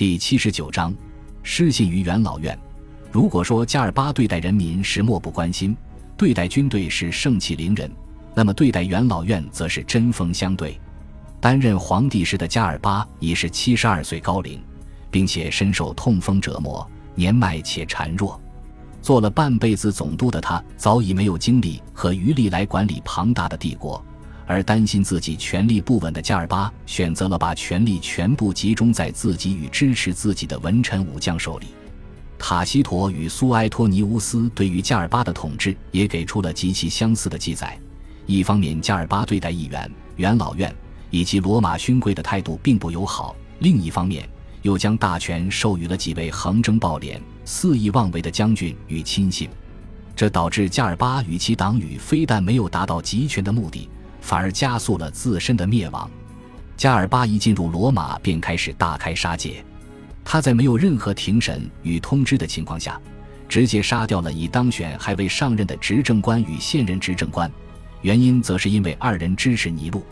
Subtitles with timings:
[0.00, 0.94] 第七十九章，
[1.42, 2.58] 失信于元老院。
[3.12, 5.76] 如果说加尔巴对待人民是漠不关心，
[6.16, 7.92] 对待军队是盛气凌人，
[8.34, 10.80] 那么对待元老院则是针锋相对。
[11.38, 14.58] 担任皇帝时的加尔巴已是七十二岁高龄，
[15.10, 18.40] 并且深受痛风折磨，年迈且孱弱。
[19.02, 24.02] 做了半辈子总督的他，早已没有精力和余力来管理庞大的帝国。
[24.50, 31.68] 而担心自己权力不稳的加尔巴，选择了把权力全部集中在自己与支持自己的文臣武将手里。
[32.36, 37.78] 塔西佗与苏埃托尼乌斯对于加尔巴的统治也给出了极其相似的记载。
[38.26, 40.74] 一方面，加尔巴对待议员、元老院
[41.10, 44.28] 以及罗马勋贵的态度并不友好；另一方面，
[44.62, 49.48] 又将大权授予了几位横征暴敛、肆意妄为的将军与亲信，
[50.16, 53.88] 这导致加尔巴与其党羽非但没有达到集权的目的。
[54.20, 56.10] 反而加速了自身的灭亡。
[56.76, 59.64] 加尔巴一进入罗马，便开始大开杀戒。
[60.24, 63.00] 他在没有任何庭审与通知的情况下，
[63.48, 67.50] 直接杀掉了已当选还未上任的执政官与现任执政官。
[68.02, 70.02] 原因则是因为二人支持尼禄。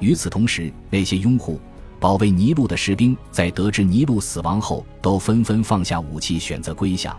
[0.00, 1.60] 与此同时，那些拥护、
[2.00, 7.16] 保卫尼禄的士兵在得知尼禄死亡后，都纷纷放下武器，选择归降。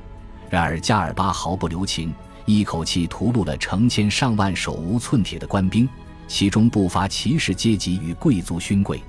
[0.49, 2.13] 然而，加尔巴毫不留情，
[2.45, 5.89] 一口气屠戮了成千上万手无寸铁的官兵。
[6.27, 9.01] 其中不乏骑士阶级与贵族勋贵。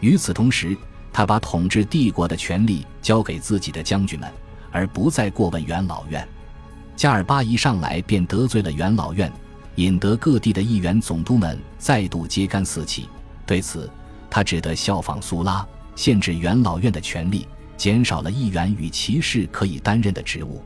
[0.00, 0.76] 与此同时，
[1.12, 4.30] 他把统治帝国的权力交给自己的将军们，
[4.70, 6.26] 而不再过问元老院。
[6.94, 9.32] 加尔巴一上来便得罪了元老院，
[9.76, 13.08] 引得各地的议员总督们再度揭竿四起。
[13.46, 13.90] 对此，
[14.28, 20.62] 他只得效仿苏拉，限制元老院的权力，减少了议员与骑士可以担任的职务。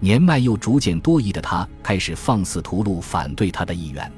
[0.00, 4.10] 年迈又逐渐多疑的他，开始放肆屠戮反对他的议员。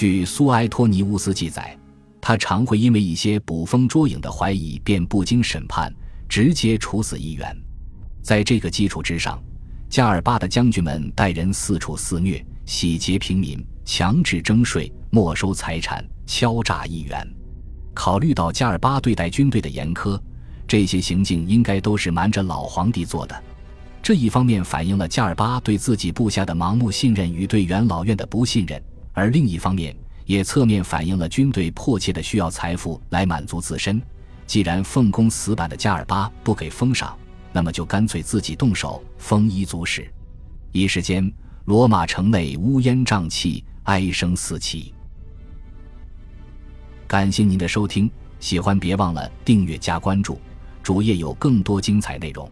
[0.00, 1.76] 据苏埃托尼乌斯记载，
[2.22, 5.94] 他常会因为一些捕风捉影的怀疑，便不经审判
[6.26, 7.54] 直接处死议员。
[8.22, 9.38] 在这个基础之上，
[9.90, 17.28] 加尔巴的将军们带人四处肆虐，洗劫平民，强制征税，没收财产，敲诈议员。
[17.92, 20.18] 考虑到加尔巴对待军队的严苛，
[20.66, 23.44] 这些行径应该都是瞒着老皇帝做的。
[24.02, 28.82] 这一方面反映了加尔巴对自己部下的盲目信任与对元老院的不信任。
[29.20, 29.94] 而另一方面，
[30.24, 34.00] 也侧面反映了军队迫切的需要财富来满足自身。
[34.46, 37.18] 既然奉公死板的加尔巴不给封赏，
[37.52, 40.10] 那么就干脆自己动手丰衣足食。
[40.72, 41.30] 一时间，
[41.66, 44.94] 罗马城内乌烟瘴气，哀声四起。
[47.06, 50.40] 感谢您的收听，喜欢别忘了订阅加关注，
[50.82, 52.50] 主页有更多精彩内容。